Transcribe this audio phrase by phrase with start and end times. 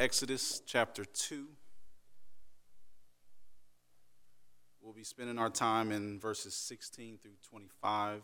[0.00, 1.46] Exodus chapter 2.
[4.80, 8.22] We'll be spending our time in verses 16 through 25.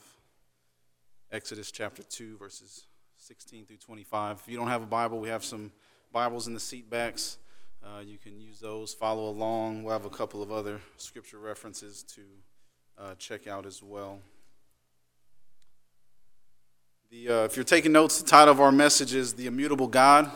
[1.30, 2.86] Exodus chapter 2, verses
[3.18, 4.40] 16 through 25.
[4.42, 5.70] If you don't have a Bible, we have some
[6.12, 7.36] Bibles in the seat backs.
[7.84, 9.82] Uh, you can use those, follow along.
[9.82, 12.22] We'll have a couple of other scripture references to
[12.96, 14.20] uh, check out as well.
[17.10, 20.30] The, uh, if you're taking notes, the title of our message is The Immutable God.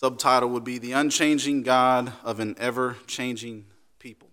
[0.00, 3.66] Subtitle would be The Unchanging God of an Ever Changing
[3.98, 4.30] People.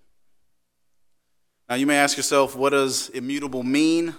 [1.67, 4.15] Now, you may ask yourself, what does immutable mean?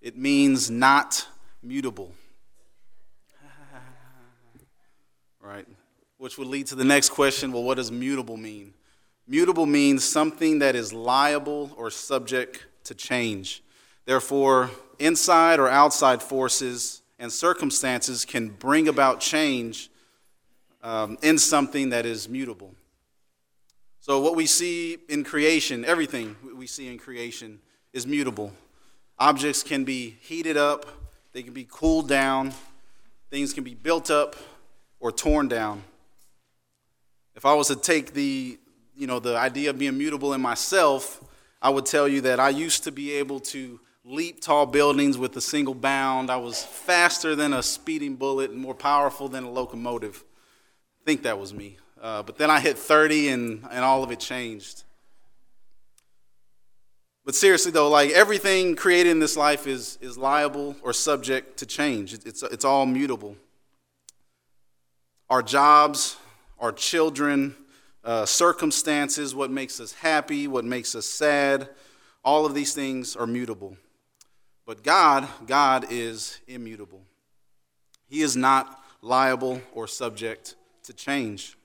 [0.00, 1.26] It means not
[1.64, 2.14] mutable.
[5.40, 5.66] right?
[6.16, 8.72] Which would lead to the next question well, what does mutable mean?
[9.26, 13.64] Mutable means something that is liable or subject to change.
[14.04, 14.70] Therefore,
[15.00, 19.90] inside or outside forces and circumstances can bring about change
[20.82, 22.74] um, in something that is mutable.
[24.00, 27.60] So, what we see in creation, everything we see in creation,
[27.92, 28.52] is mutable.
[29.18, 30.86] Objects can be heated up,
[31.32, 32.52] they can be cooled down,
[33.30, 34.36] things can be built up
[35.00, 35.82] or torn down.
[37.34, 38.58] If I was to take the,
[38.96, 41.22] you know, the idea of being mutable in myself,
[41.60, 45.36] I would tell you that I used to be able to leap tall buildings with
[45.36, 46.30] a single bound.
[46.30, 50.24] I was faster than a speeding bullet and more powerful than a locomotive
[51.08, 51.78] think that was me.
[52.02, 54.84] Uh, but then I hit 30 and, and all of it changed.
[57.24, 61.64] But seriously, though, like everything created in this life is, is liable or subject to
[61.64, 63.36] change, it's, it's all mutable.
[65.30, 66.18] Our jobs,
[66.60, 67.56] our children,
[68.04, 71.70] uh, circumstances, what makes us happy, what makes us sad,
[72.22, 73.78] all of these things are mutable.
[74.66, 77.00] But God, God is immutable.
[78.10, 80.54] He is not liable or subject
[80.88, 81.58] to change.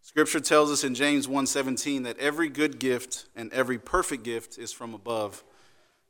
[0.00, 4.72] Scripture tells us in James 1:17 that every good gift and every perfect gift is
[4.72, 5.44] from above,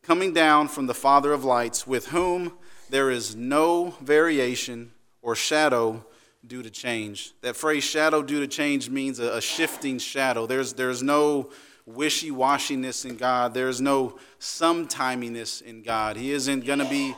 [0.01, 2.57] coming down from the Father of lights, with whom
[2.91, 6.07] there is no variation or shadow
[6.47, 7.35] due to change.
[7.41, 10.47] That phrase shadow due to change means a, a shifting shadow.
[10.47, 11.51] There's, there's no
[11.87, 16.17] wishy washiness in God, there's no sometiminess in God.
[16.17, 17.17] He isn't going to be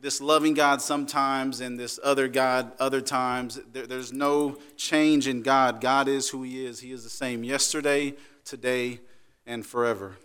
[0.00, 3.60] this loving God sometimes and this other God other times.
[3.72, 5.80] There, there's no change in God.
[5.80, 6.80] God is who He is.
[6.80, 9.00] He is the same yesterday, today,
[9.46, 10.16] and forever.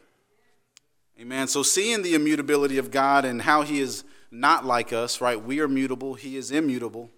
[1.19, 1.47] Amen.
[1.47, 5.41] So, seeing the immutability of God and how He is not like us, right?
[5.41, 7.09] We are mutable, He is immutable.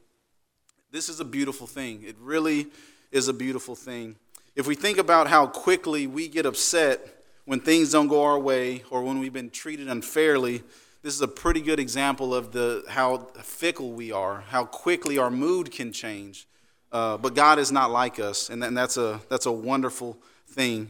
[0.91, 2.03] This is a beautiful thing.
[2.03, 2.67] It really
[3.11, 4.15] is a beautiful thing.
[4.55, 8.83] If we think about how quickly we get upset when things don't go our way
[8.89, 10.63] or when we've been treated unfairly,
[11.01, 15.29] this is a pretty good example of the, how fickle we are, how quickly our
[15.29, 16.47] mood can change.
[16.91, 20.89] Uh, but God is not like us, and, that's, a, that's a wonderful thing.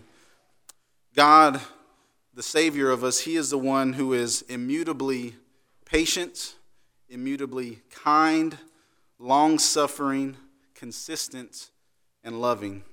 [1.16, 1.60] God,
[2.34, 5.36] the Savior of us, He is the one who is immutably
[5.86, 6.56] patient,
[7.10, 8.58] immutably kind,
[9.18, 10.38] long suffering,
[10.76, 11.72] consistent,
[12.24, 12.84] and loving.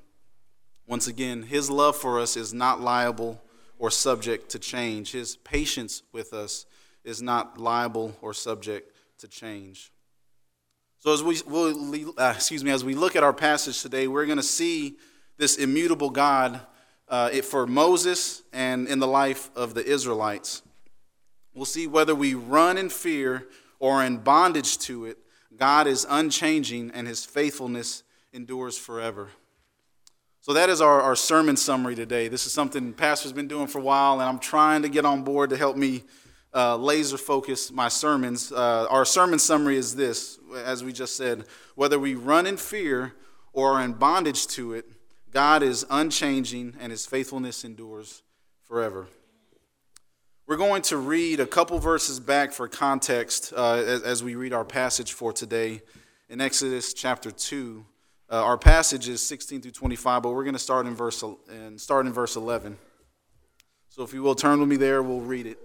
[0.87, 3.43] Once again, His love for us is not liable
[3.79, 5.13] or subject to change.
[5.13, 6.65] His patience with us
[7.05, 9.93] is not liable or subject to change.
[10.99, 14.27] So as we we'll, uh, excuse me, as we look at our passage today, we're
[14.27, 14.97] going to see
[15.37, 16.61] this immutable God
[17.09, 20.63] uh, it, for Moses and in the life of the Israelites.
[21.55, 23.47] We'll see whether we run in fear
[23.79, 25.19] or in bondage to it.
[25.57, 29.29] God is unchanging and his faithfulness endures forever.
[30.41, 32.29] So that is our, our sermon summary today.
[32.29, 35.23] This is something Pastor's been doing for a while, and I'm trying to get on
[35.23, 36.03] board to help me
[36.55, 38.53] uh, laser focus my sermons.
[38.53, 41.45] Uh, our sermon summary is this, as we just said
[41.75, 43.15] whether we run in fear
[43.53, 44.87] or are in bondage to it,
[45.31, 48.23] God is unchanging and his faithfulness endures
[48.63, 49.09] forever.
[50.47, 54.53] We're going to read a couple verses back for context uh, as, as, we read
[54.53, 55.81] our passage for today
[56.29, 57.85] in Exodus chapter 2.
[58.31, 61.81] Uh, our passage is 16 through 25, but we're going to start in verse, and
[61.81, 62.77] start in verse 11.
[63.89, 65.59] So if you will turn with me there, we'll read it.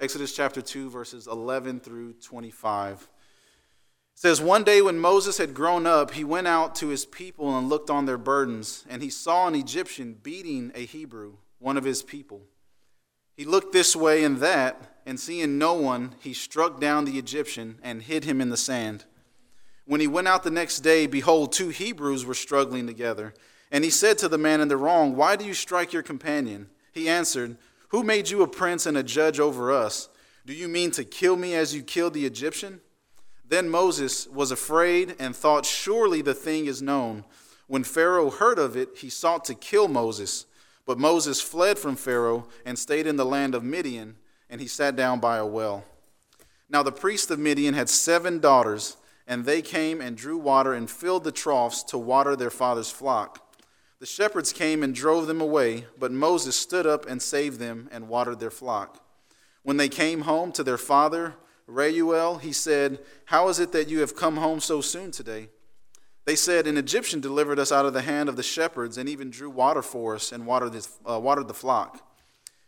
[0.00, 3.02] Exodus chapter 2, verses 11 through 25.
[3.02, 3.08] It
[4.14, 7.68] says, One day when Moses had grown up, he went out to his people and
[7.68, 12.02] looked on their burdens, and he saw an Egyptian beating a Hebrew, one of his
[12.02, 12.40] people.
[13.36, 17.78] He looked this way and that, and seeing no one, he struck down the Egyptian
[17.82, 19.04] and hid him in the sand.
[19.84, 23.34] When he went out the next day, behold, two Hebrews were struggling together.
[23.70, 26.70] And he said to the man in the wrong, Why do you strike your companion?
[26.92, 27.58] He answered,
[27.90, 30.08] who made you a prince and a judge over us?
[30.46, 32.80] Do you mean to kill me as you killed the Egyptian?
[33.46, 37.24] Then Moses was afraid and thought, Surely the thing is known.
[37.66, 40.46] When Pharaoh heard of it, he sought to kill Moses.
[40.86, 44.16] But Moses fled from Pharaoh and stayed in the land of Midian,
[44.48, 45.84] and he sat down by a well.
[46.68, 48.96] Now the priest of Midian had seven daughters,
[49.26, 53.49] and they came and drew water and filled the troughs to water their father's flock.
[54.00, 58.08] The shepherds came and drove them away, but Moses stood up and saved them and
[58.08, 59.04] watered their flock.
[59.62, 61.34] When they came home to their father,
[61.66, 65.50] Reuel, he said, How is it that you have come home so soon today?
[66.24, 69.28] They said, An Egyptian delivered us out of the hand of the shepherds and even
[69.28, 72.00] drew water for us and watered, his, uh, watered the flock.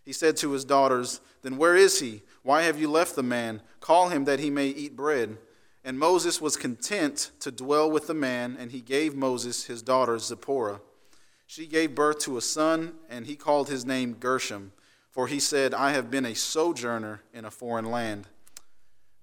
[0.04, 2.24] He said to his daughters, Then where is he?
[2.42, 3.62] Why have you left the man?
[3.80, 5.38] Call him that he may eat bread.
[5.82, 10.18] And Moses was content to dwell with the man, and he gave Moses his daughter
[10.18, 10.82] Zipporah.
[11.54, 14.72] She gave birth to a son, and he called his name Gershom,
[15.10, 18.26] for he said, I have been a sojourner in a foreign land.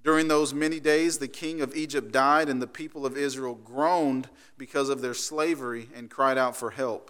[0.03, 4.29] During those many days, the king of Egypt died, and the people of Israel groaned
[4.59, 7.09] because of their slavery and cried out for help.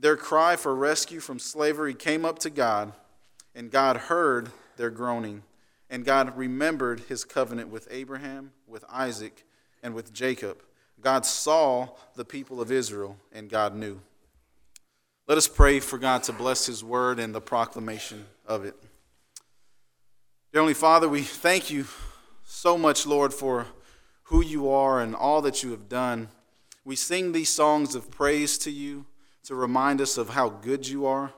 [0.00, 2.92] Their cry for rescue from slavery came up to God,
[3.54, 5.44] and God heard their groaning.
[5.88, 9.44] And God remembered his covenant with Abraham, with Isaac,
[9.84, 10.60] and with Jacob.
[11.00, 14.00] God saw the people of Israel, and God knew.
[15.28, 18.80] Let us pray for God to bless his word and the proclamation of it.
[20.52, 21.86] Dear Heavenly Father, we thank you
[22.44, 23.66] so much, Lord, for
[24.22, 26.28] who you are and all that you have done.
[26.84, 29.04] We sing these songs of praise to you
[29.46, 31.32] to remind us of how good you are.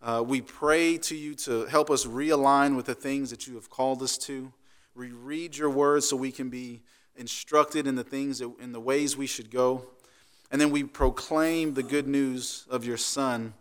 [0.00, 3.68] Uh, we pray to you to help us realign with the things that you have
[3.68, 4.52] called us to.
[4.94, 6.82] We read your word so we can be
[7.16, 9.88] instructed in the things that, in the ways we should go.
[10.54, 13.54] And then we proclaim the good news of your Son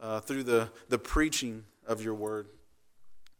[0.00, 2.48] uh, through the, the preaching of your word.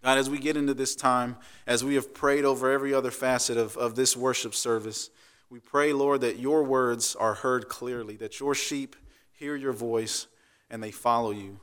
[0.05, 3.57] God, as we get into this time, as we have prayed over every other facet
[3.57, 5.09] of, of this worship service,
[5.49, 8.95] we pray, Lord, that your words are heard clearly, that your sheep
[9.33, 10.27] hear your voice
[10.69, 11.61] and they follow you.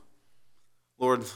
[0.98, 1.26] Lord,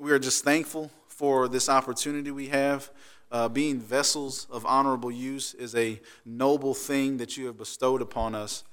[0.00, 2.90] we are just thankful for this opportunity we have.
[3.30, 8.34] Uh, being vessels of honorable use is a noble thing that you have bestowed upon
[8.34, 8.64] us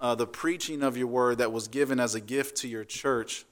[0.00, 3.44] uh, the preaching of your word that was given as a gift to your church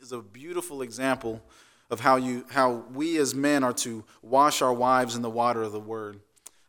[0.00, 1.42] is a beautiful example
[1.90, 5.62] of how, you, how we as men are to wash our wives in the water
[5.62, 6.20] of the word.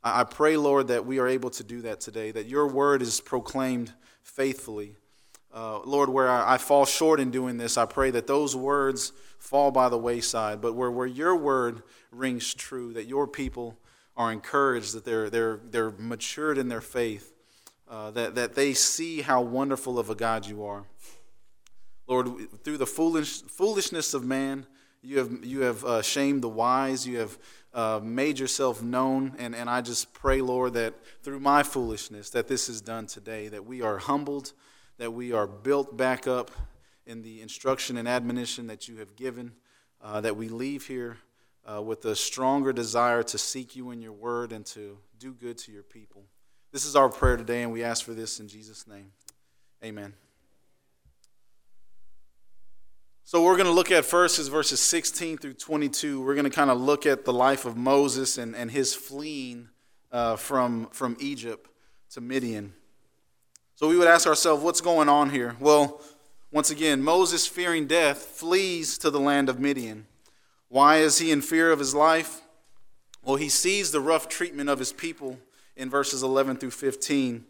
[0.04, 3.02] I, I pray, Lord, that we are able to do that today, that your word
[3.02, 4.96] is proclaimed faithfully.
[5.54, 9.14] Uh, Lord, where I, I, fall short in doing this, I pray that those words
[9.40, 13.78] fall by the wayside, but where, where your word rings true, that your people
[14.16, 17.34] are encouraged, that they're, they're, they're matured in their faith,
[17.90, 20.86] uh, that, that they see how wonderful of a God you are.
[22.08, 22.30] Lord,
[22.64, 24.66] through the foolish, foolishness of man,
[25.02, 27.38] you have, you have uh, shamed the wise, you have
[27.74, 32.48] uh, made yourself known, and, and I just pray, Lord, that through my foolishness, that
[32.48, 34.54] this is done today, that we are humbled,
[34.98, 36.52] that we are built back up
[37.06, 39.52] in the instruction and admonition that you have given,
[40.02, 41.18] uh, that we leave here
[41.66, 45.58] uh, with a stronger desire to seek you in your word and to do good
[45.58, 46.24] to your people.
[46.72, 49.12] This is our prayer today, and we ask for this in Jesus' name.
[49.84, 50.14] Amen.
[53.24, 56.22] So, we're going to look at first is verses 16 through 22.
[56.22, 59.70] We're going to kind of look at the life of Moses and, and his fleeing
[60.12, 61.70] uh, from, from Egypt
[62.12, 62.74] to Midian.
[63.76, 65.56] So, we would ask ourselves, what's going on here?
[65.62, 66.02] Well,
[66.52, 70.06] once again, Moses, fearing death, flees to the land of Midian.
[70.68, 72.42] Why is he in fear of his life?
[73.24, 75.40] Well, he sees the rough treatment of his people
[75.78, 77.46] in verses 11 through 15.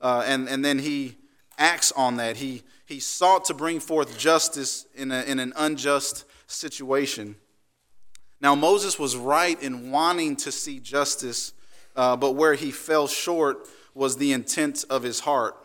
[0.00, 1.16] Uh, and, and then he
[1.56, 2.36] acts on that.
[2.36, 7.36] He, he sought to bring forth justice in, a, in an unjust situation.
[8.40, 11.52] Now, Moses was right in wanting to see justice,
[11.96, 15.56] uh, but where he fell short was the intent of his heart.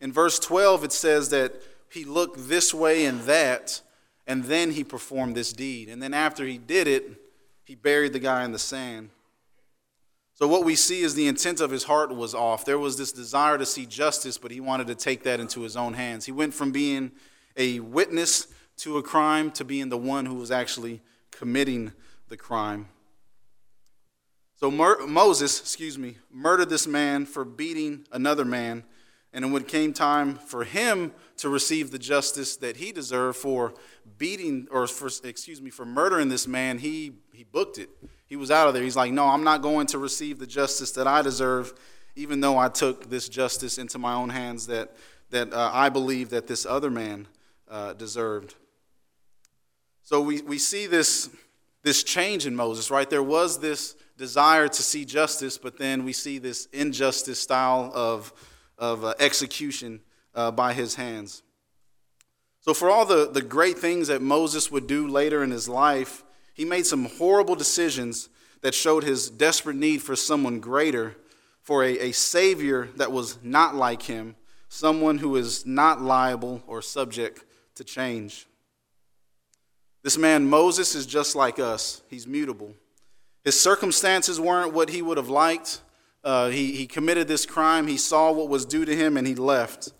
[0.00, 1.54] In verse 12, it says that
[1.90, 3.80] he looked this way and that,
[4.26, 5.88] and then he performed this deed.
[5.88, 7.08] And then after he did it,
[7.64, 9.10] he buried the guy in the sand.
[10.36, 12.66] So, what we see is the intent of his heart was off.
[12.66, 15.78] There was this desire to see justice, but he wanted to take that into his
[15.78, 16.26] own hands.
[16.26, 17.12] He went from being
[17.56, 18.46] a witness
[18.78, 21.00] to a crime to being the one who was actually
[21.30, 21.92] committing
[22.28, 22.88] the crime.
[24.56, 28.84] So, Moses, excuse me, murdered this man for beating another man.
[29.32, 33.72] And when it came time for him to receive the justice that he deserved for
[34.18, 37.90] beating, or for, excuse me, for murdering this man, he, he booked it
[38.26, 38.82] he was out of there.
[38.82, 41.72] He's like, No, I'm not going to receive the justice that I deserve,
[42.16, 44.94] even though I took this justice into my own hands that,
[45.30, 47.28] that uh, I believe that this other man
[47.70, 48.54] uh, deserved.
[50.02, 51.30] So we, we see this,
[51.82, 53.08] this change in Moses, right?
[53.08, 58.32] There was this, desire to see justice, but then we see this injustice style of,
[58.78, 60.00] of uh, execution
[60.34, 61.42] uh, by his hands.
[62.66, 66.24] So, for all the, the great things that Moses would do later in his life,
[66.52, 68.28] he made some horrible decisions
[68.60, 71.14] that showed his desperate need for someone greater,
[71.62, 74.34] for a, a Savior that was not like him,
[74.68, 77.44] someone who is not liable or subject
[77.76, 78.46] to change.
[80.02, 82.74] This man, Moses, is just like us, he's mutable.
[83.44, 85.82] His circumstances weren't what he would have liked.
[86.24, 89.36] Uh, he, he committed this crime, he saw what was due to him, and he
[89.36, 89.92] left.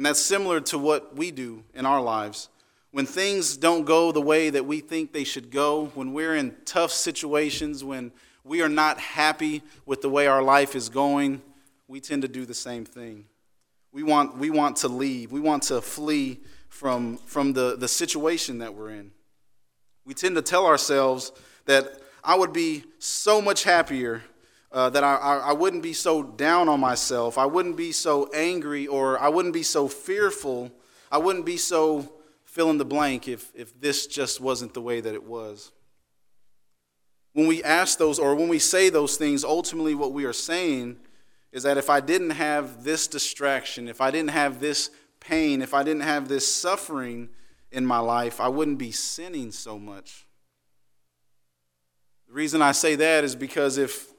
[0.00, 2.48] And that's similar to what we do in our lives.
[2.90, 6.56] When things don't go the way that we think they should go, when we're in
[6.64, 8.10] tough situations, when
[8.42, 11.42] we are not happy with the way our life is going,
[11.86, 13.26] we tend to do the same thing.
[13.92, 16.40] We want, we want to leave, we want to flee
[16.70, 19.10] from, from the, the situation that we're in.
[20.06, 21.30] We tend to tell ourselves
[21.66, 24.22] that I would be so much happier,
[24.72, 28.30] uh, that I, I, I wouldn't be so down on myself, I wouldn't be so
[28.32, 30.70] angry, or I wouldn't be so fearful,
[31.10, 32.12] I wouldn't be so
[32.44, 35.72] fill in the blank if, if this just wasn't the way that it was.
[37.32, 40.98] When we ask those, or when we say those things, ultimately what we are saying
[41.52, 45.74] is that if I didn't have this distraction, if I didn't have this pain, if
[45.74, 47.28] I didn't have this suffering
[47.70, 50.26] in my life, I wouldn't be sinning so much.
[52.28, 54.09] The reason I say that is because if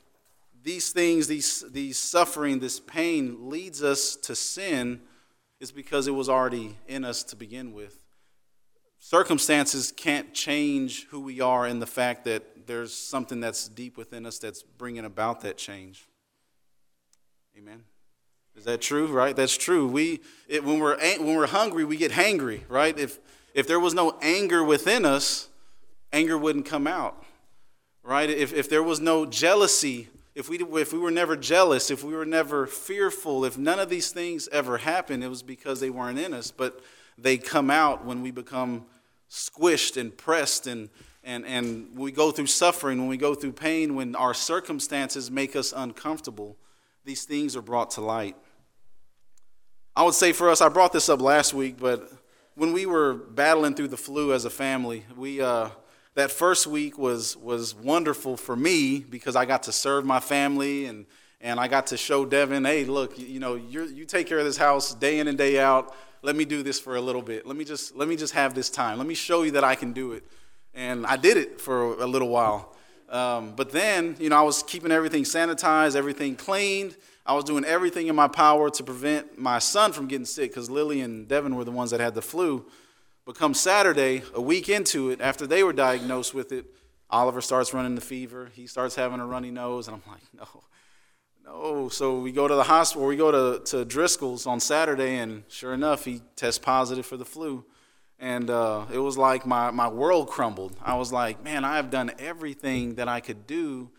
[0.63, 5.01] these things, these, these suffering, this pain leads us to sin,
[5.59, 8.01] it's because it was already in us to begin with
[9.01, 14.25] circumstances can't change who we are in the fact that there's something that's deep within
[14.25, 16.07] us that's bringing about that change.
[17.57, 17.83] Amen.
[18.55, 19.07] Is that true?
[19.07, 19.35] Right?
[19.35, 19.87] That's true.
[19.87, 22.61] We it, when we're when we're hungry, we get hangry.
[22.69, 22.97] Right?
[22.97, 23.19] If
[23.53, 25.49] if there was no anger within us,
[26.13, 27.25] anger wouldn't come out.
[28.03, 28.29] Right?
[28.29, 32.13] If if there was no jealousy, if we if we were never jealous, if we
[32.13, 36.19] were never fearful, if none of these things ever happened, it was because they weren't
[36.19, 36.51] in us.
[36.51, 36.79] But
[37.17, 38.85] they come out when we become
[39.29, 40.89] squished and pressed and,
[41.23, 45.55] and, and we go through suffering, when we go through pain, when our circumstances make
[45.55, 46.57] us uncomfortable.
[47.05, 48.35] These things are brought to light.
[49.95, 52.09] I would say for us, I brought this up last week, but
[52.55, 55.69] when we were battling through the flu as a family, we, uh,
[56.15, 60.85] that first week was, was wonderful for me because I got to serve my family
[60.85, 61.05] and,
[61.39, 64.45] and I got to show Devin, hey, look, you, you know, you take care of
[64.45, 67.47] this house day in and day out let me do this for a little bit.
[67.47, 68.97] Let me just let me just have this time.
[68.97, 70.23] Let me show you that I can do it.
[70.73, 72.75] And I did it for a little while.
[73.09, 76.95] Um, but then, you know, I was keeping everything sanitized, everything cleaned.
[77.25, 80.69] I was doing everything in my power to prevent my son from getting sick because
[80.69, 82.65] Lily and Devin were the ones that had the flu.
[83.31, 86.65] But come Saturday, a week into it, after they were diagnosed with it,
[87.09, 88.49] Oliver starts running the fever.
[88.51, 90.63] He starts having a runny nose, and I'm like, no,
[91.45, 91.87] no.
[91.87, 95.73] So we go to the hospital, we go to, to Driscoll's on Saturday, and sure
[95.73, 97.63] enough, he tests positive for the flu.
[98.19, 100.75] And uh, it was like my, my world crumbled.
[100.83, 103.91] I was like, man, I have done everything that I could do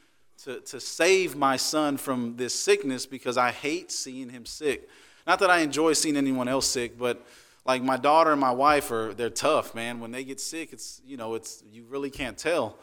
[0.44, 4.90] to, to save my son from this sickness because I hate seeing him sick.
[5.26, 7.24] Not that I enjoy seeing anyone else sick, but
[7.64, 10.00] like my daughter and my wife are they're tough, man.
[10.00, 12.76] When they get sick, it's you know it's you really can't tell.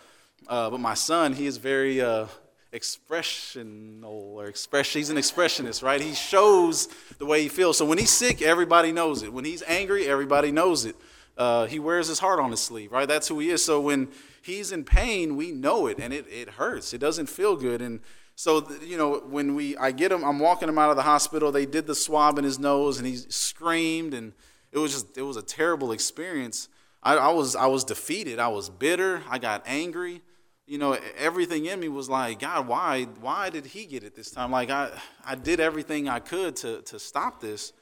[0.47, 2.27] Uh, but my son, he is very uh,
[2.71, 4.99] expressional or expression.
[4.99, 5.99] He's an expressionist, right?
[5.99, 7.77] He shows the way he feels.
[7.77, 9.33] So when he's sick, everybody knows it.
[9.33, 10.95] When he's angry, everybody knows it.
[11.37, 13.07] Uh, he wears his heart on his sleeve, right?
[13.07, 13.63] That's who he is.
[13.63, 14.09] So when
[14.41, 16.93] he's in pain, we know it, and it, it hurts.
[16.93, 17.81] It doesn't feel good.
[17.81, 18.01] And
[18.35, 21.51] so you know, when we I get him, I'm walking him out of the hospital.
[21.51, 24.33] They did the swab in his nose, and he screamed, and
[24.71, 26.69] it was just it was a terrible experience.
[27.01, 28.39] I, I was I was defeated.
[28.39, 29.23] I was bitter.
[29.29, 30.21] I got angry
[30.69, 34.29] you know, everything in me was like, God, why, why did he get it this
[34.29, 34.51] time?
[34.51, 34.91] Like I,
[35.25, 37.73] I did everything I could to, to stop this.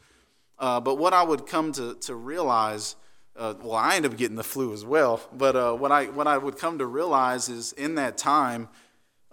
[0.57, 2.95] Uh, but what I would come to, to realize,
[3.35, 5.19] uh, well, I ended up getting the flu as well.
[5.33, 8.69] But uh, what I, what I would come to realize is in that time,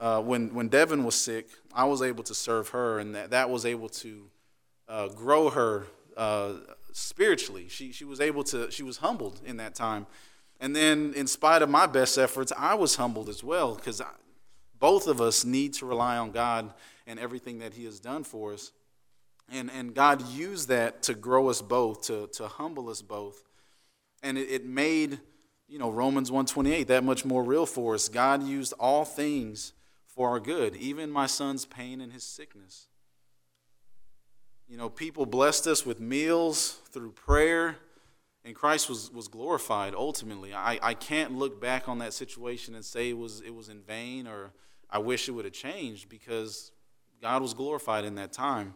[0.01, 3.51] uh, when, when Devin was sick, I was able to serve her, and that, that
[3.51, 4.31] was able to
[4.89, 6.55] uh, grow her uh,
[6.95, 7.67] spiritually.
[7.69, 10.07] She, she was able to, she was humbled in that time.
[10.61, 14.01] And then, in spite of my best efforts, I was humbled as well because
[14.79, 16.73] both of us need to rely on God
[17.07, 18.71] and everything that He has done for us.
[19.53, 23.43] And, and God used that to grow us both, to, to humble us both.
[24.23, 25.19] And it, it made,
[25.69, 28.09] you know, Romans 128 that much more real for us.
[28.09, 29.73] God used all things
[30.07, 32.87] for our good, even my son's pain and his sickness.
[34.75, 37.77] You know, people blessed us with meals through prayer
[38.45, 40.53] and Christ was, was glorified ultimately.
[40.53, 43.83] I, I can't look back on that situation and say it was, it was in
[43.83, 44.51] vain or
[44.91, 46.73] I wish it would have changed because
[47.23, 48.75] God was glorified in that time.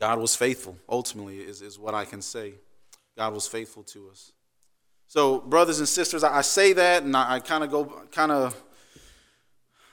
[0.00, 2.54] God was faithful, ultimately, is, is what I can say.
[3.18, 4.32] God was faithful to us.
[5.08, 8.64] So, brothers and sisters, I, say that and I kind of go, kind of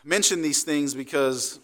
[0.05, 1.59] mention these things because,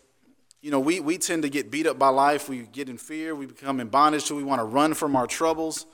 [0.62, 2.50] you know, we, we tend to get beat up by life.
[2.50, 3.34] We get in fear.
[3.34, 4.24] We become in bondage.
[4.24, 5.86] So we want to run from our troubles.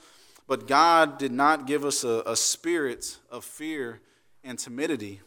[0.48, 4.00] But God did not give us a, a spirit of fear
[4.42, 5.20] and timidity,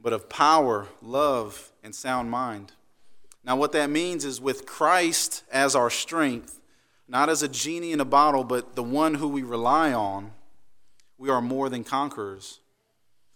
[0.00, 2.72] but of power, love, and sound mind.
[3.44, 6.60] Now, what that means is with Christ as our strength,
[7.08, 10.32] not as a genie in a bottle, but the one who we rely on,
[11.16, 12.60] we are more than conquerors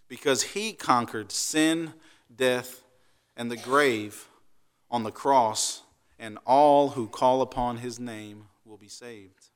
[0.09, 1.95] because he conquered sin,
[2.35, 2.83] death,
[3.37, 4.29] and the grave
[4.95, 5.83] on the cross,
[6.21, 9.49] and all who call upon his name will be saved.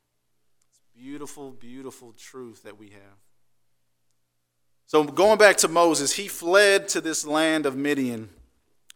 [0.68, 3.18] It's beautiful, beautiful truth that we have.
[4.86, 8.30] So, going back to Moses, he fled to this land of Midian.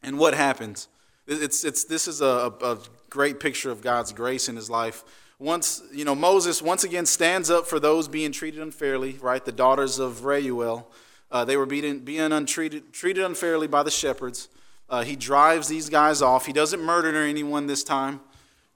[0.02, 0.84] And what happened?
[1.28, 5.04] It's, it's, this is a, a great picture of God's grace in his life.
[5.38, 9.44] Once, you know, Moses once again stands up for those being treated unfairly, right?
[9.44, 10.90] The daughters of Reuel.
[11.30, 14.49] Uh, they were being, being untreated, treated unfairly by the shepherds.
[14.92, 16.44] Uh, he drives these guys off.
[16.44, 18.20] He doesn't murder anyone this time,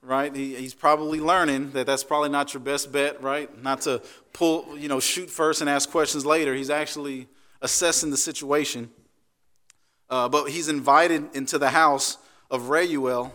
[0.01, 0.35] right?
[0.35, 3.55] He, he's probably learning that that's probably not your best bet, right?
[3.61, 4.01] Not to
[4.33, 6.55] pull, you know, shoot first and ask questions later.
[6.55, 7.27] He's actually
[7.61, 8.89] assessing the situation.
[10.09, 12.17] Uh, but he's invited into the house
[12.49, 13.31] of Reuel.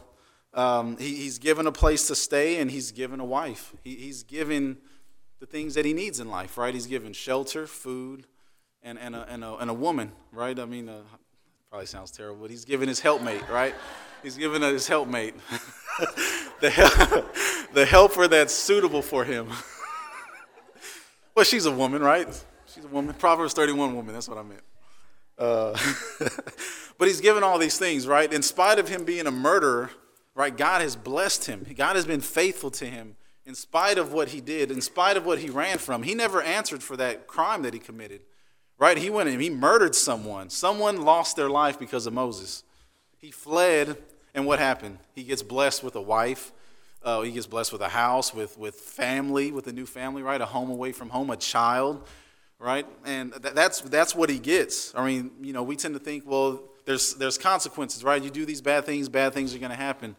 [0.52, 3.76] Um, he, he's given a place to stay and he's given a wife.
[3.84, 4.76] He, he's given
[5.38, 6.74] the things that he needs in life, right?
[6.74, 8.26] He's given shelter, food,
[8.82, 10.58] and, and, a, and, a, and a woman, right?
[10.58, 11.02] I mean, uh,
[11.72, 13.74] probably sounds terrible, but he's giving his helpmate, right?
[14.22, 15.34] He's giving his helpmate,
[16.60, 17.24] the,
[17.72, 19.48] the helper that's suitable for him.
[21.34, 22.28] well, she's a woman, right?
[22.66, 23.14] She's a woman.
[23.14, 24.60] Proverbs 31 woman, that's what I meant.
[25.38, 25.78] Uh,
[26.98, 28.30] but he's given all these things, right?
[28.30, 29.88] In spite of him being a murderer,
[30.34, 30.54] right?
[30.54, 31.64] God has blessed him.
[31.74, 35.24] God has been faithful to him in spite of what he did, in spite of
[35.24, 36.02] what he ran from.
[36.02, 38.20] He never answered for that crime that he committed,
[38.82, 38.98] right?
[38.98, 40.50] He went and he murdered someone.
[40.50, 42.64] Someone lost their life because of Moses.
[43.16, 43.96] He fled,
[44.34, 44.98] and what happened?
[45.14, 46.50] He gets blessed with a wife.
[47.00, 50.40] Uh, he gets blessed with a house, with, with family, with a new family, right?
[50.40, 52.08] A home away from home, a child,
[52.58, 52.84] right?
[53.04, 54.92] And th- that's, that's what he gets.
[54.96, 58.20] I mean, you know, we tend to think, well, there's, there's consequences, right?
[58.20, 60.16] You do these bad things, bad things are going to happen.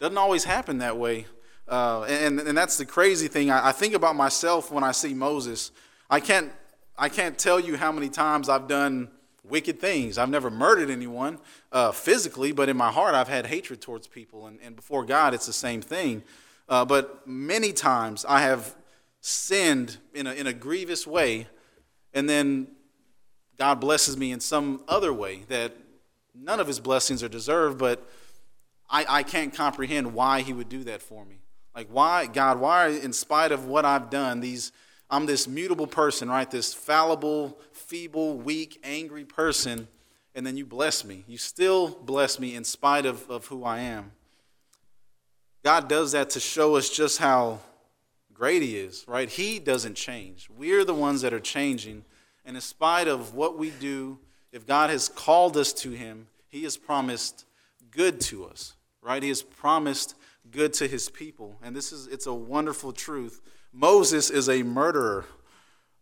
[0.00, 1.24] Doesn't always happen that way.
[1.66, 3.50] Uh, and, and that's the crazy thing.
[3.50, 5.70] I, I think about myself when I see Moses.
[6.10, 6.52] I can't,
[6.96, 9.10] I can't tell you how many times I've done
[9.44, 10.18] wicked things.
[10.18, 11.38] I've never murdered anyone
[11.72, 14.46] uh, physically, but in my heart, I've had hatred towards people.
[14.46, 16.22] And, and before God, it's the same thing.
[16.68, 18.76] Uh, but many times I have
[19.20, 21.48] sinned in a, in a grievous way,
[22.14, 22.68] and then
[23.58, 25.76] God blesses me in some other way that
[26.34, 28.06] None of his blessings are deserved, but
[28.88, 31.40] I, I can't comprehend why he would do that for me.
[31.74, 34.72] Like, why, God, why, in spite of what I've done, these,
[35.12, 36.50] I'm this mutable person, right?
[36.50, 39.86] This fallible, feeble, weak, angry person,
[40.34, 41.22] and then you bless me.
[41.28, 44.12] You still bless me in spite of, of who I am.
[45.62, 47.60] God does that to show us just how
[48.32, 49.28] great He is, right?
[49.28, 50.48] He doesn't change.
[50.56, 52.06] We're the ones that are changing.
[52.46, 54.18] And in spite of what we do,
[54.50, 57.44] if God has called us to Him, He has promised
[57.90, 59.22] good to us, right?
[59.22, 60.14] He has promised
[60.50, 61.58] good to His people.
[61.62, 63.42] And this is, it's a wonderful truth.
[63.72, 65.24] Moses is a murderer,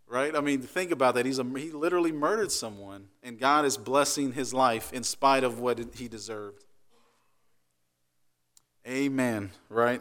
[0.09, 0.35] right?
[0.35, 1.25] I mean, think about that.
[1.25, 5.61] He's a, he literally murdered someone, and God is blessing his life in spite of
[5.61, 6.65] what he deserved.
[8.87, 10.01] Amen, right?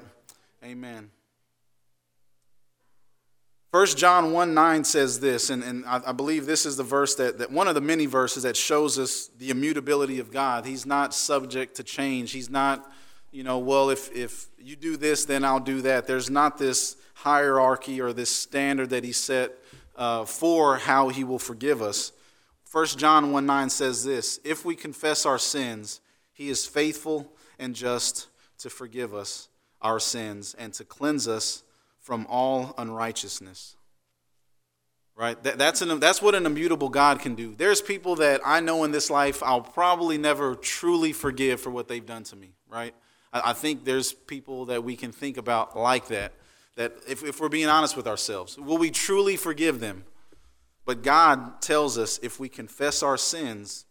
[0.64, 1.12] Amen.
[3.72, 7.14] 1 John 1 9 says this, and, and I, I, believe this is the verse
[7.16, 10.66] that, that one of the many verses that shows us the immutability of God.
[10.66, 12.32] He's not subject to change.
[12.32, 12.92] He's not,
[13.32, 16.08] you know, well, if, if you do this, then I'll do that.
[16.08, 19.52] There's not this hierarchy or this standard that He set
[19.96, 22.12] uh, for how He will forgive us.
[22.72, 26.02] 1 John 1 9 says this If we confess our sins,
[26.34, 28.28] He is faithful and just
[28.60, 29.50] to forgive us
[29.82, 31.64] our sins and to cleanse us
[32.00, 33.76] from all unrighteousness.
[35.16, 35.42] Right?
[35.44, 37.54] That, that's, an, that's what an immutable God can do.
[37.54, 41.90] There's people that I know in this life I'll probably never truly forgive for what
[41.90, 42.96] they've done to me, right?
[43.34, 46.32] I, I think there's people that we can think about like that.
[46.80, 50.06] That if, if we're being honest with ourselves, will we truly forgive them?
[50.86, 53.84] But God tells us if we confess our sins,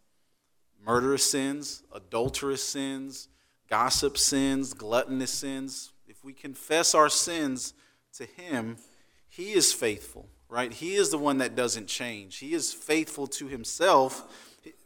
[0.83, 3.29] murderous sins, adulterous sins,
[3.69, 7.75] gossip sins, gluttonous sins, if we confess our sins,
[8.15, 8.79] to him,
[9.29, 10.73] he is faithful, right?
[10.73, 12.39] He is the one that doesn't change.
[12.39, 14.35] He is faithful to himself.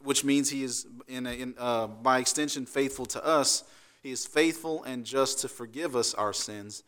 [0.03, 3.63] which means he is, in, a, in uh, by extension, faithful to us.
[4.01, 6.83] He is faithful and just to forgive us our sins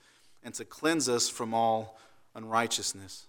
[0.45, 1.97] and to cleanse us from all
[2.35, 3.27] unrighteousness.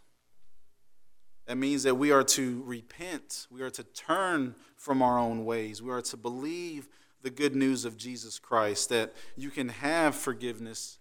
[1.46, 5.80] That means that we are to repent, we are to turn from our own ways,
[5.80, 6.88] we are to believe
[7.22, 10.98] the good news of Jesus Christ, that you can have forgiveness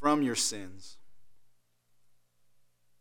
[0.00, 0.96] from your sins.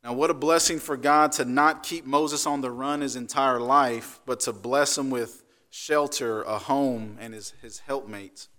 [0.03, 3.59] Now, what a blessing for God to not keep Moses on the run his entire
[3.59, 8.49] life, but to bless him with shelter, a home, and his, his helpmates.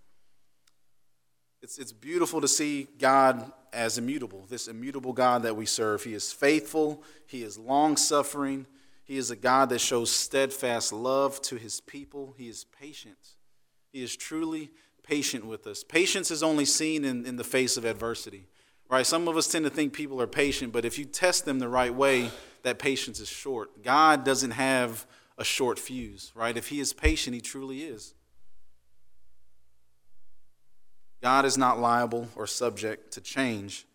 [1.63, 6.05] It's, it's beautiful to see God as immutable, this immutable God that we serve.
[6.05, 8.67] He is faithful, He is long suffering,
[9.05, 13.35] He is a God that shows steadfast love to His people, He is patient.
[13.91, 14.71] He is truly
[15.03, 15.83] patient with us.
[15.83, 18.47] Patience is only seen in, in the face of adversity.
[18.91, 19.07] Right?
[19.07, 21.69] Some of us tend to think people are patient, but if you test them the
[21.69, 22.31] right way,
[22.63, 23.83] that patience is short.
[23.83, 26.57] God doesn't have a short fuse, right?
[26.57, 28.15] If He is patient, He truly is.
[31.21, 33.87] God is not liable or subject to change.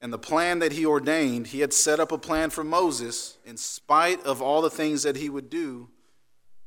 [0.00, 3.38] And the plan that he ordained, he had set up a plan for Moses.
[3.44, 5.88] In spite of all the things that he would do,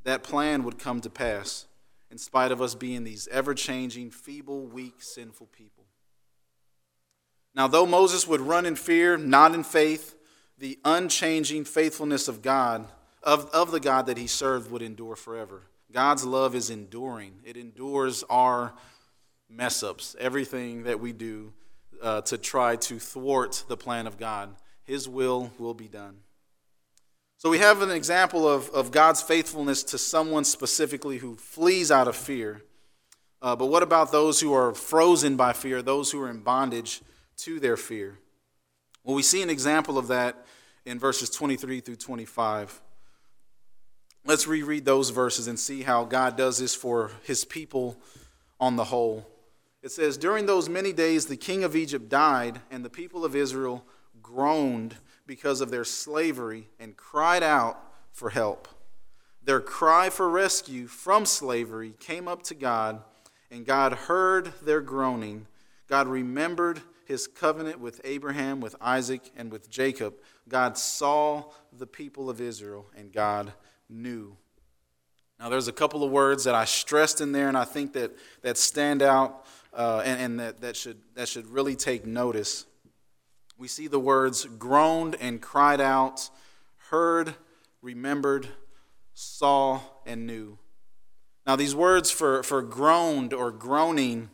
[0.04, 1.66] that plan would come to pass,
[2.10, 5.84] in spite of us being these ever changing, feeble, weak, sinful people.
[7.54, 10.16] Now, though Moses would run in fear, not in faith,
[10.58, 12.88] the unchanging faithfulness of God,
[13.22, 15.64] of, of the God that he served, would endure forever.
[15.92, 18.74] God's love is enduring, it endures our
[19.50, 21.54] mess ups, everything that we do
[22.02, 24.56] uh, to try to thwart the plan of God.
[24.84, 26.18] His will will be done.
[27.38, 32.08] So we have an example of, of God's faithfulness to someone specifically who flees out
[32.08, 32.64] of fear.
[33.42, 37.02] Uh, but what about those who are frozen by fear, those who are in bondage
[37.38, 38.18] to their fear?
[39.04, 40.46] Well, we see an example of that
[40.86, 42.82] in verses 23 through 25.
[44.26, 47.98] Let's reread those verses and see how God does this for his people
[48.60, 49.28] on the whole.
[49.88, 53.38] It says, During those many days, the king of Egypt died, and the people of
[53.38, 53.86] Israel
[54.22, 58.68] groaned because of their slavery and cried out for help.
[59.42, 63.02] Their cry for rescue from slavery came up to God,
[63.50, 65.48] and God heard their groaning.
[65.88, 70.16] God remembered his covenant with Abraham, with Isaac, and with Jacob.
[70.50, 73.54] God saw the people of Israel, and God
[73.88, 74.36] knew.
[75.40, 78.12] Now, there's a couple of words that I stressed in there, and I think that,
[78.42, 79.46] that stand out
[79.78, 82.66] uh, and, and that, that, should, that should really take notice.
[83.58, 86.30] We see the words groaned and cried out,
[86.90, 87.36] heard,
[87.82, 88.48] remembered,
[89.14, 90.58] saw, and knew.
[91.46, 94.30] Now, these words for, for groaned or groaning,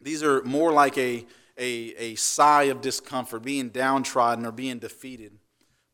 [0.00, 1.24] these are more like a,
[1.56, 5.32] a, a sigh of discomfort, being downtrodden or being defeated.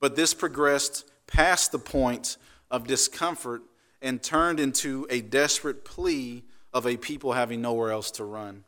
[0.00, 2.38] But this progressed past the point
[2.70, 3.62] of discomfort
[4.00, 8.64] and turned into a desperate plea of a people having nowhere else to run.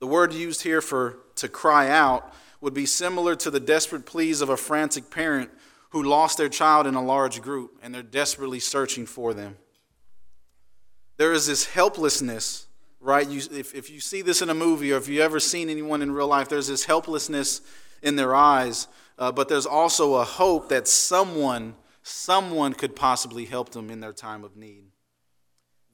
[0.00, 4.40] The word used here for to cry out would be similar to the desperate pleas
[4.40, 5.50] of a frantic parent
[5.90, 9.56] who lost their child in a large group and they're desperately searching for them.
[11.16, 12.66] There is this helplessness,
[13.00, 13.28] right?
[13.28, 16.02] You, if, if you see this in a movie or if you've ever seen anyone
[16.02, 17.60] in real life, there's this helplessness
[18.02, 18.86] in their eyes,
[19.18, 24.12] uh, but there's also a hope that someone, someone could possibly help them in their
[24.12, 24.87] time of need.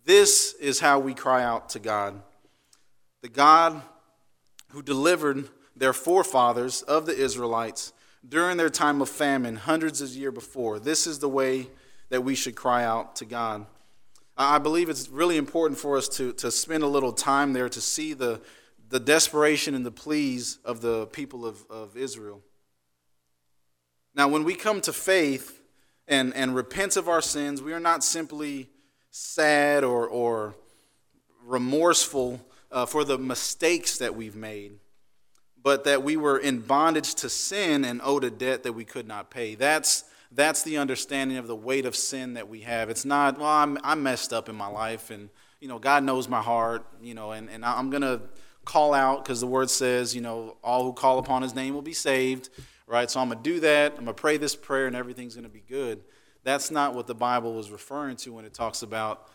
[0.04, 2.20] This is how we cry out to God.
[3.22, 3.80] The God
[4.70, 7.92] who delivered their forefathers of the Israelites
[8.26, 10.78] during their time of famine hundreds of years before.
[10.78, 11.68] This is the way
[12.10, 13.66] that we should cry out to God.
[14.36, 17.80] I believe it's really important for us to, to spend a little time there to
[17.80, 18.40] see the,
[18.88, 22.42] the desperation and the pleas of the people of, of Israel.
[24.14, 25.60] Now, when we come to faith
[26.06, 28.68] and, and repent of our sins, we are not simply
[29.16, 30.56] sad or, or
[31.44, 34.72] remorseful uh, for the mistakes that we've made,
[35.62, 39.06] but that we were in bondage to sin and owed a debt that we could
[39.06, 39.54] not pay.
[39.54, 42.90] That's, that's the understanding of the weight of sin that we have.
[42.90, 46.28] It's not, well, I'm, I'm messed up in my life, and, you know, God knows
[46.28, 48.20] my heart, you know, and, and I'm going to
[48.64, 51.82] call out because the word says, you know, all who call upon his name will
[51.82, 52.48] be saved,
[52.88, 53.08] right?
[53.08, 53.92] So I'm going to do that.
[53.92, 56.02] I'm going to pray this prayer, and everything's going to be good.
[56.44, 59.28] That's not what the Bible was referring to when it talks about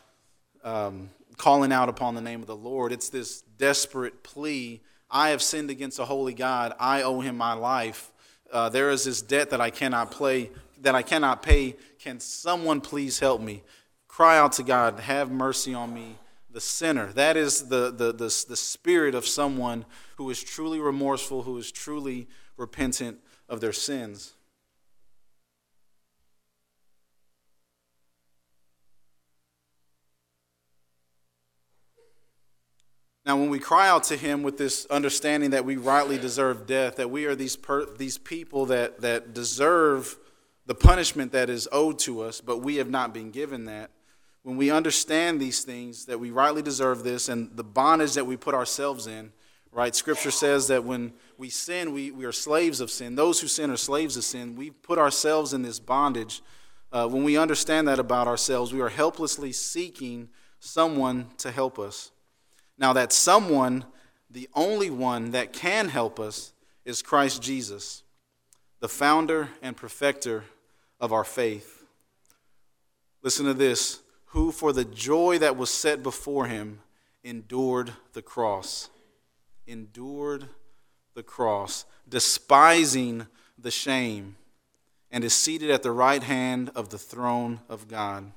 [0.63, 2.91] um, calling out upon the name of the Lord.
[2.91, 6.73] It's this desperate plea I have sinned against a holy God.
[6.79, 8.11] I owe him my life.
[8.51, 11.75] Uh, there is this debt that I cannot play, that I cannot pay.
[11.97, 13.63] Can someone please help me?
[14.07, 16.17] Cry out to God, have mercy on me,
[16.51, 17.07] the sinner.
[17.13, 19.85] That is the, the, the, the spirit of someone
[20.17, 24.33] who is truly remorseful, who is truly repentant of their sins.
[33.25, 36.95] Now, when we cry out to Him with this understanding that we rightly deserve death,
[36.95, 40.17] that we are these, per, these people that, that deserve
[40.65, 43.91] the punishment that is owed to us, but we have not been given that,
[44.43, 48.37] when we understand these things, that we rightly deserve this, and the bondage that we
[48.37, 49.33] put ourselves in,
[49.71, 49.93] right?
[49.93, 53.15] Scripture says that when we sin, we, we are slaves of sin.
[53.15, 54.55] Those who sin are slaves of sin.
[54.55, 56.41] We put ourselves in this bondage.
[56.91, 60.29] Uh, when we understand that about ourselves, we are helplessly seeking
[60.59, 62.11] someone to help us.
[62.79, 63.83] Now, that someone,
[64.31, 66.53] the only one that can help us,
[66.85, 68.03] is Christ Jesus,
[68.79, 70.45] the founder and perfecter
[70.99, 71.83] of our faith.
[73.21, 76.79] Listen to this who, for the joy that was set before him,
[77.23, 78.89] endured the cross.
[79.67, 80.47] Endured
[81.15, 84.37] the cross, despising the shame,
[85.11, 88.31] and is seated at the right hand of the throne of God.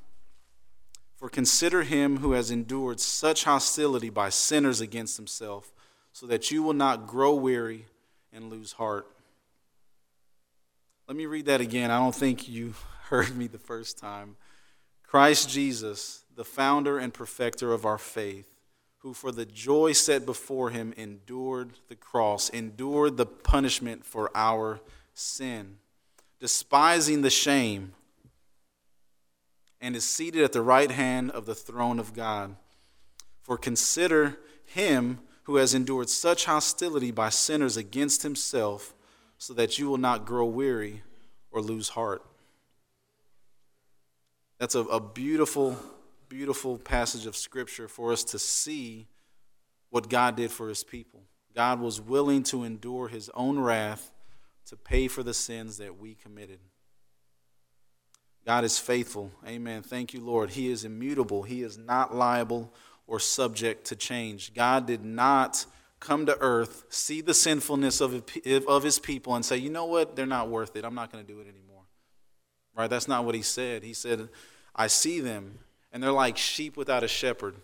[1.23, 5.73] For consider him who has endured such hostility by sinners against himself,
[6.13, 7.87] so that you will not grow weary
[8.33, 9.07] and lose heart.
[11.07, 11.93] Let me read that again.
[11.93, 14.35] I don't think you heard me the first time.
[15.05, 18.57] Christ Jesus, the founder and perfecter of our faith,
[18.99, 24.81] who for the joy set before him endured the cross, endured the punishment for our
[25.15, 25.77] sin,
[26.41, 27.93] despising the shame
[29.83, 32.57] and is seated at the right hand of the throne of God.
[33.43, 38.95] For consider him who has endured such hostility by sinners against himself,
[39.39, 41.03] so that you will not grow weary
[41.51, 42.23] or lose heart.
[44.59, 45.77] That's a, a beautiful,
[46.29, 49.09] beautiful passage of Scripture for us to see
[49.91, 51.23] what God did for his people.
[51.57, 54.13] God was willing to endure his own wrath
[54.67, 56.61] to pay for the sins that we committed.
[58.45, 59.31] God is faithful.
[59.47, 59.83] Amen.
[59.83, 60.51] Thank you, Lord.
[60.51, 61.43] He is immutable.
[61.43, 62.73] He is not liable
[63.07, 64.53] or subject to change.
[64.55, 65.65] God did not
[66.01, 68.25] come to earth, see the sinfulness of,
[68.67, 70.17] of his people, and say, you know what?
[70.17, 70.85] They're not worth it.
[70.85, 71.83] I'm not going to do it anymore.
[72.77, 72.91] Right?
[72.91, 73.85] That's not what he said.
[73.85, 74.29] He said,
[74.75, 75.61] I see them,
[75.93, 77.55] and they're like sheep without a shepherd.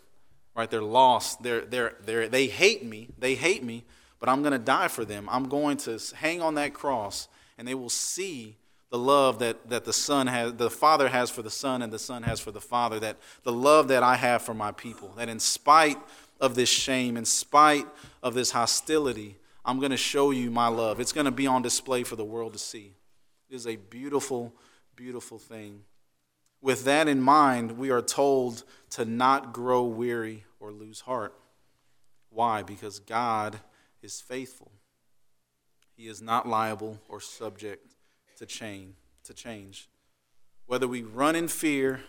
[0.54, 0.70] Right?
[0.70, 1.42] They're lost.
[1.42, 3.08] They're, they're, they're, they hate me.
[3.18, 3.84] They hate me,
[4.20, 5.28] but I'm going to die for them.
[5.30, 8.56] I'm going to hang on that cross, and they will see
[8.90, 11.98] the love that, that the son has the father has for the son and the
[11.98, 15.28] son has for the father that the love that i have for my people that
[15.28, 15.98] in spite
[16.40, 17.86] of this shame in spite
[18.22, 19.36] of this hostility
[19.68, 20.98] i'm going to show you my love.
[20.98, 22.94] It's going to be on display for the world to see.
[23.50, 24.54] It is a beautiful
[24.96, 25.82] beautiful thing.
[26.60, 31.34] With that in mind we are told to not grow weary or lose heart.
[32.30, 32.62] Why?
[32.62, 33.60] Because god
[34.02, 34.72] is faithful.
[35.96, 37.87] He is not liable or subject
[38.38, 39.88] to change, to change.
[40.66, 42.02] Whether we run in fear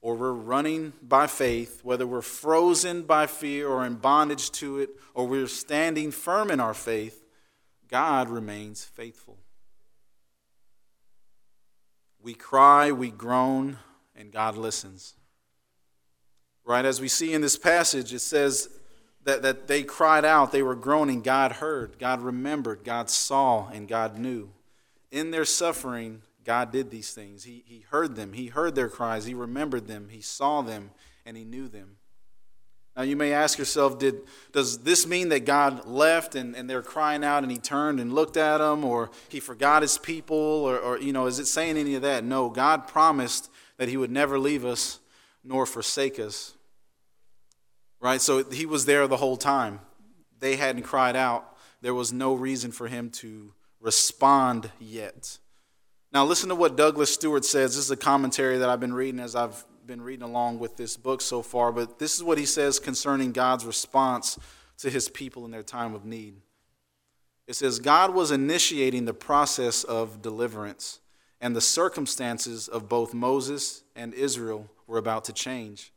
[0.00, 4.90] or we're running by faith, whether we're frozen by fear or in bondage to it,
[5.14, 7.24] or we're standing firm in our faith,
[7.88, 9.38] God remains faithful.
[12.22, 13.78] We cry, we groan,
[14.14, 15.14] and God listens.
[16.64, 16.84] Right?
[16.84, 18.68] As we see in this passage, it says
[19.24, 21.22] that, that they cried out, they were groaning.
[21.22, 24.50] God heard, God remembered, God saw, and God knew
[25.10, 27.44] in their suffering, God did these things.
[27.44, 30.90] He, he heard them, He heard their cries, He remembered them, He saw them,
[31.26, 31.96] and He knew them.
[32.96, 36.82] Now, you may ask yourself, did, does this mean that God left and, and they're
[36.82, 40.78] crying out and He turned and looked at them, or He forgot His people, or,
[40.78, 42.24] or, you know, is it saying any of that?
[42.24, 44.98] No, God promised that He would never leave us
[45.44, 46.54] nor forsake us.
[48.00, 48.20] Right?
[48.20, 49.80] So He was there the whole time.
[50.38, 51.56] They hadn't cried out.
[51.82, 55.38] There was no reason for Him to respond yet.
[56.12, 57.76] Now, listen to what Douglas Stuart says.
[57.76, 60.96] This is a commentary that I've been reading as I've been reading along with this
[60.96, 64.38] book so far, but this is what he says concerning God's response
[64.78, 66.34] to his people in their time of need.
[67.46, 71.00] It says, God was initiating the process of deliverance,
[71.40, 75.92] and the circumstances of both Moses and Israel were about to change.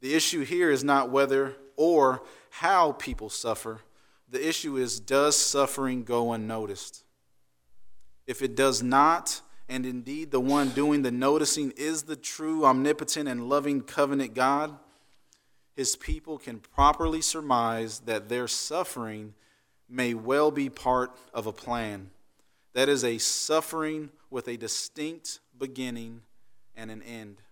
[0.00, 3.80] The issue here is not whether or how people suffer,
[4.30, 7.04] the issue is does suffering go unnoticed?
[8.26, 13.28] If it does not, and indeed the one doing the noticing is the true, omnipotent,
[13.28, 14.76] and loving covenant God,
[15.74, 19.34] his people can properly surmise that their suffering
[19.88, 22.10] may well be part of a plan.
[22.74, 26.22] That is a suffering with a distinct beginning
[26.76, 27.42] and an end,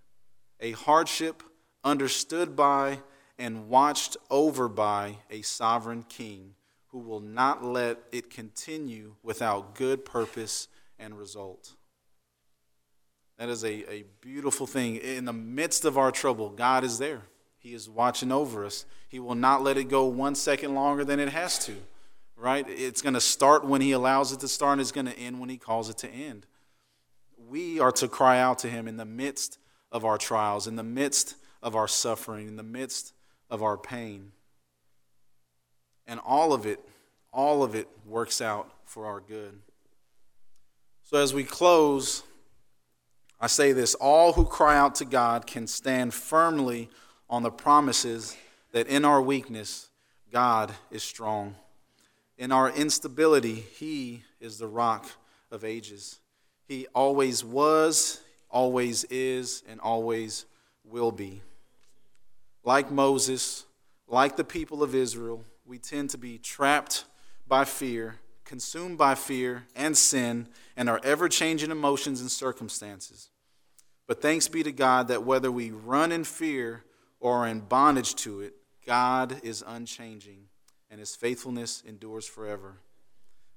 [0.61, 1.43] a hardship
[1.83, 3.01] understood by
[3.39, 6.55] and watched over by a sovereign king
[6.89, 11.73] who will not let it continue without good purpose and result.
[13.39, 14.97] That is a, a beautiful thing.
[14.97, 17.23] In the midst of our trouble, God is there.
[17.59, 18.85] He is watching over us.
[19.09, 21.75] He will not let it go one second longer than it has to,
[22.37, 22.67] right?
[22.69, 25.39] It's going to start when He allows it to start, and it's going to end
[25.39, 26.47] when He calls it to end.
[27.49, 29.59] We are to cry out to Him in the midst
[29.93, 33.13] of our trials, in the midst of our suffering, in the midst
[33.51, 34.33] of our pain.
[36.09, 36.81] And all of it,
[37.33, 39.61] all of it works out for our good.
[41.05, 42.25] So as we close,
[43.41, 46.89] I say this all who cry out to God can stand firmly
[47.31, 48.37] on the promises
[48.73, 49.91] that in our weakness,
[50.33, 51.55] God is strong.
[52.37, 55.07] In our instability, He is the rock
[55.51, 56.21] of ages.
[56.67, 60.47] He always was, always is, and always
[60.85, 61.43] will be.
[62.65, 63.65] Like Moses,
[64.07, 67.05] like the people of Israel, we tend to be trapped
[67.47, 73.29] by fear, consumed by fear and sin, and our ever changing emotions and circumstances.
[74.07, 76.85] But thanks be to God that whether we run in fear
[77.21, 78.55] or are in bondage to it,
[78.87, 80.47] God is unchanging
[80.91, 82.79] and his faithfulness endures forever.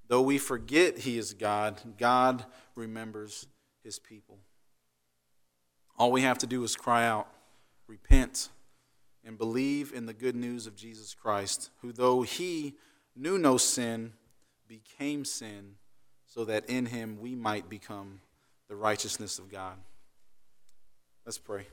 [0.10, 2.43] Though we forget he is God, God
[2.76, 3.47] remembers
[3.86, 4.39] his people.
[5.97, 7.30] All we have to do is cry out,
[7.88, 8.50] repent,
[9.25, 12.75] and believe in the good news of Jesus Christ, who, though he
[13.15, 14.13] knew no sin,
[14.67, 15.75] became sin,
[16.25, 18.21] so that in him we might become
[18.67, 19.75] the righteousness of God.
[21.25, 21.67] Let's pray.